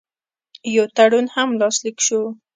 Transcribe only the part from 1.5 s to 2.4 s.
لاسلیک شو.